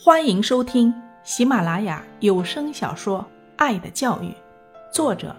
[0.00, 3.18] 欢迎收听喜马拉雅有声小说
[3.56, 4.26] 《爱的教育》，
[4.92, 5.34] 作者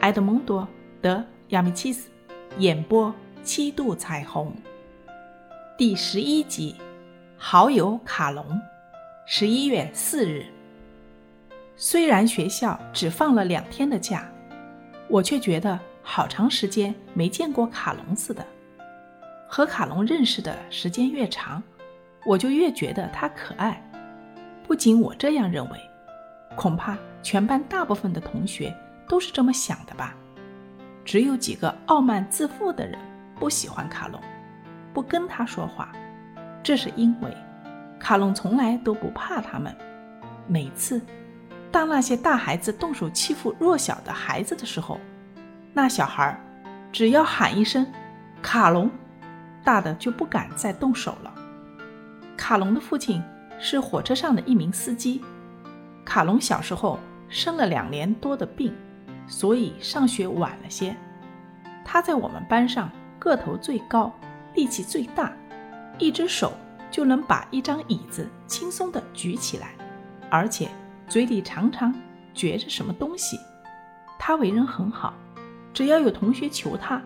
[0.00, 0.62] 埃德蒙多·
[1.00, 2.10] 德亚米契斯，
[2.58, 4.52] 演播七度彩虹。
[5.78, 6.74] 第十一集，
[7.36, 8.60] 好友卡隆。
[9.26, 10.44] 十一月四日，
[11.76, 14.28] 虽然学校只放了两天的假，
[15.06, 18.44] 我却觉得好长时间没见过卡隆似的。
[19.48, 21.62] 和卡隆认识的时间越长，
[22.26, 23.80] 我就越觉得他可爱。
[24.70, 25.90] 不仅我这样认为，
[26.54, 28.72] 恐怕全班大部分的同学
[29.08, 30.14] 都是这么想的吧。
[31.04, 32.96] 只有几个傲慢自负的人
[33.34, 34.20] 不喜欢卡隆，
[34.94, 35.90] 不跟他说话。
[36.62, 37.36] 这是因为
[37.98, 39.74] 卡隆从来都不怕他们。
[40.46, 41.02] 每次
[41.72, 45.00] 当那些大孩子动手欺负弱小的孩子的时候，
[45.72, 46.40] 那小孩
[46.92, 47.84] 只要喊一声
[48.40, 48.88] “卡隆”，
[49.64, 51.34] 大的就不敢再动手了。
[52.36, 53.20] 卡隆的父亲。
[53.60, 55.22] 是火车上的一名司机。
[56.04, 56.98] 卡隆小时候
[57.28, 58.74] 生了两年多的病，
[59.28, 60.96] 所以上学晚了些。
[61.84, 64.12] 他在我们班上个头最高，
[64.54, 65.32] 力气最大，
[65.98, 66.52] 一只手
[66.90, 69.74] 就能把一张椅子轻松地举起来，
[70.30, 70.68] 而且
[71.06, 71.94] 嘴里常常
[72.32, 73.38] 嚼着什么东西。
[74.18, 75.14] 他为人很好，
[75.72, 77.02] 只要有同学求他，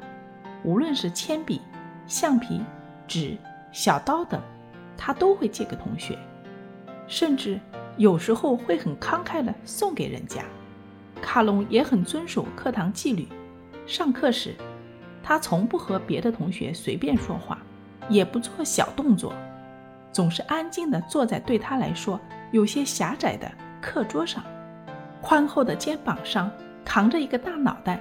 [0.62, 1.61] 无论是铅笔、
[2.07, 2.62] 橡皮、
[3.07, 3.36] 纸、
[3.73, 4.41] 小刀等，
[4.97, 6.19] 他都会借给同学。
[7.07, 7.61] 甚至
[7.97, 10.43] 有时候会很慷慨地送给人家。
[11.23, 13.29] 卡隆也很遵守课堂纪律。
[13.87, 14.55] 上课时，
[15.23, 17.59] 他从不和别的同学随便说话，
[18.09, 19.33] 也不做小动作，
[20.13, 24.43] 总是安静地坐在对他来说有些狭窄的课桌上，
[25.21, 26.51] 宽厚的肩膀上
[26.85, 28.01] 扛着一个大脑袋，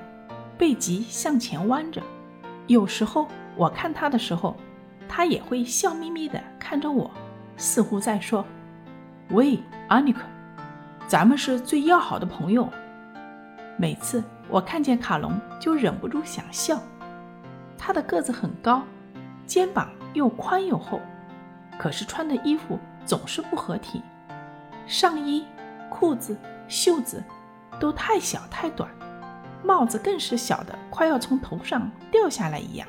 [0.57, 2.01] 背脊向前弯着。
[2.67, 4.55] 有时候我看他的时候，
[5.07, 7.09] 他也会笑眯眯地看着我，
[7.57, 8.45] 似乎在说。
[9.29, 9.57] 喂，
[9.87, 10.21] 阿尼克，
[11.07, 12.69] 咱们是最要好的朋友。
[13.77, 16.79] 每次我看见卡隆，就忍不住想笑。
[17.77, 18.83] 他的个子很高，
[19.47, 20.99] 肩膀又宽又厚，
[21.79, 24.03] 可是穿的衣服总是不合体，
[24.85, 25.45] 上衣、
[25.89, 27.23] 裤子、袖子
[27.79, 28.87] 都太小太短，
[29.63, 32.87] 帽子更是小的快要从头上掉下来一样。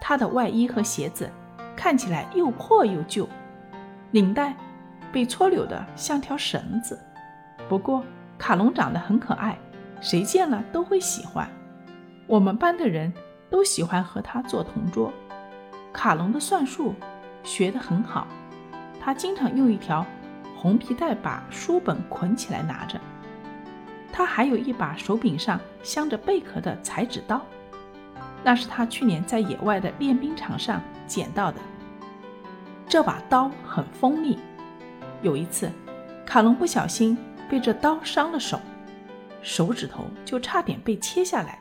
[0.00, 1.30] 他的外衣和鞋子
[1.74, 3.26] 看起来又破又旧，
[4.10, 4.54] 领带。
[5.12, 6.98] 被搓扭的像条绳子。
[7.68, 8.04] 不过
[8.38, 9.58] 卡隆长得很可爱，
[10.00, 11.48] 谁见了都会喜欢。
[12.26, 13.12] 我们班的人
[13.50, 15.12] 都喜欢和他做同桌。
[15.92, 16.94] 卡隆的算术
[17.42, 18.26] 学得很好，
[19.00, 20.04] 他经常用一条
[20.56, 23.00] 红皮带把书本捆起来拿着。
[24.12, 27.40] 他还有一把手柄上镶着贝壳的裁纸刀，
[28.42, 31.58] 那是他去年在野外的练兵场上捡到的。
[32.86, 34.38] 这把刀很锋利。
[35.22, 35.70] 有一次，
[36.24, 37.18] 卡隆不小心
[37.48, 38.60] 被这刀伤了手，
[39.42, 41.60] 手指头就差点被切下来，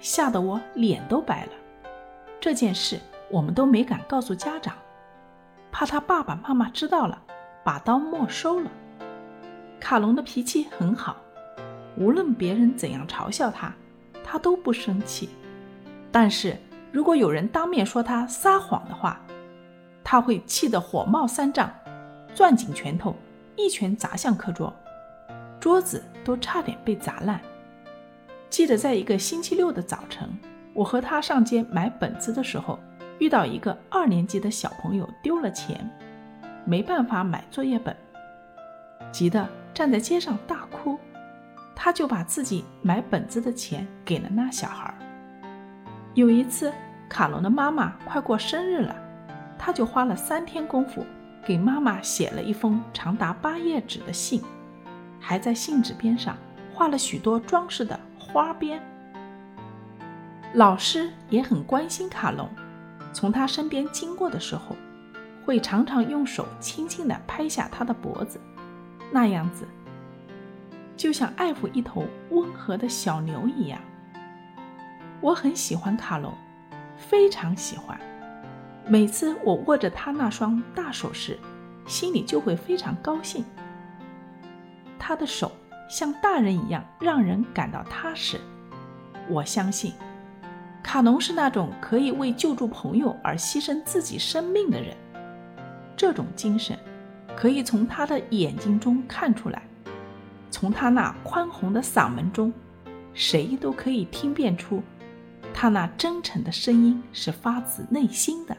[0.00, 1.52] 吓得我脸都白了。
[2.40, 2.98] 这件事
[3.30, 4.74] 我们都没敢告诉家长，
[5.70, 7.20] 怕他爸爸妈妈知道了，
[7.62, 8.70] 把刀没收了。
[9.78, 11.16] 卡隆的脾气很好，
[11.96, 13.72] 无论别人怎样嘲笑他，
[14.24, 15.28] 他都不生气。
[16.10, 16.56] 但是
[16.90, 19.20] 如果有人当面说他撒谎的话，
[20.02, 21.70] 他会气得火冒三丈。
[22.38, 23.16] 攥紧拳头，
[23.56, 24.72] 一拳砸向课桌，
[25.58, 27.40] 桌子都差点被砸烂。
[28.48, 30.30] 记得在一个星期六的早晨，
[30.72, 32.78] 我和他上街买本子的时候，
[33.18, 35.90] 遇到一个二年级的小朋友丢了钱，
[36.64, 37.96] 没办法买作业本，
[39.10, 39.44] 急得
[39.74, 40.96] 站在街上大哭。
[41.74, 44.94] 他就把自己买本子的钱给了那小孩。
[46.14, 46.72] 有一次，
[47.08, 48.94] 卡隆的妈妈快过生日了，
[49.58, 51.04] 他就花了三天功夫。
[51.48, 54.42] 给妈妈写了一封长达八页纸的信，
[55.18, 56.36] 还在信纸边上
[56.74, 58.78] 画了许多装饰的花边。
[60.52, 62.46] 老师也很关心卡隆，
[63.14, 64.76] 从他身边经过的时候，
[65.46, 68.38] 会常常用手轻轻地拍下他的脖子，
[69.10, 69.66] 那样子
[70.98, 73.80] 就像爱抚一头温和的小牛一样。
[75.22, 76.30] 我很喜欢卡隆，
[76.98, 77.98] 非常喜欢。
[78.90, 81.38] 每次我握着他那双大手时，
[81.86, 83.44] 心里就会非常高兴。
[84.98, 85.52] 他的手
[85.90, 88.40] 像大人一样，让人感到踏实。
[89.28, 89.92] 我相信，
[90.82, 94.96] 卡农是那种可以为救助朋友而牺牲自己生命的人。
[95.94, 96.78] 这种精神
[97.36, 99.62] 可以从他的眼睛中看出来，
[100.50, 102.50] 从他那宽宏的嗓门中，
[103.12, 104.82] 谁都可以听辨出，
[105.52, 108.56] 他那真诚的声音是发自内心的。